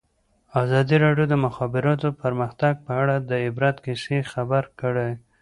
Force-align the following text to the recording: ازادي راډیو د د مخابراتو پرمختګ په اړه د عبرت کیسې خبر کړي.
ازادي 0.61 0.95
راډیو 1.05 1.25
د 1.29 1.31
د 1.31 1.35
مخابراتو 1.45 2.07
پرمختګ 2.21 2.73
په 2.85 2.91
اړه 3.01 3.15
د 3.29 3.31
عبرت 3.45 3.75
کیسې 3.85 4.17
خبر 4.31 4.63
کړي. 4.79 5.11